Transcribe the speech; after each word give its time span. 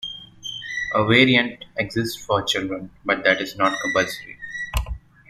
A 0.95 1.05
variant 1.05 1.63
exists 1.77 2.15
for 2.19 2.41
children, 2.41 2.89
but 3.05 3.23
that 3.23 3.39
is 3.39 3.55
not 3.55 3.77
compulsory. 3.83 4.39